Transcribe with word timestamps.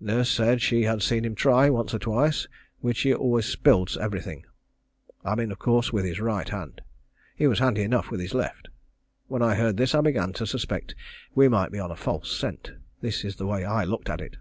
Nurse 0.00 0.28
said 0.28 0.60
she 0.60 0.82
had 0.82 1.02
seen 1.02 1.24
him 1.24 1.36
try 1.36 1.70
once 1.70 1.94
or 1.94 2.00
twice, 2.00 2.48
which 2.80 3.02
he 3.02 3.14
always 3.14 3.46
spilled 3.46 3.96
everything. 4.00 4.44
I 5.24 5.36
mean 5.36 5.52
of 5.52 5.60
course 5.60 5.92
with 5.92 6.04
his 6.04 6.18
right 6.18 6.48
hand. 6.48 6.80
He 7.36 7.46
was 7.46 7.60
handy 7.60 7.82
enough 7.82 8.10
with 8.10 8.18
his 8.18 8.34
left. 8.34 8.70
When 9.28 9.40
I 9.40 9.54
heard 9.54 9.76
this 9.76 9.94
I 9.94 10.00
began 10.00 10.32
to 10.32 10.48
suspect 10.48 10.96
we 11.36 11.46
might 11.46 11.70
be 11.70 11.78
on 11.78 11.92
a 11.92 11.96
false 11.96 12.36
scent. 12.36 12.72
This 13.02 13.24
is 13.24 13.36
the 13.36 13.46
way 13.46 13.64
I 13.64 13.84
looked 13.84 14.10
at 14.10 14.20
it. 14.20 14.34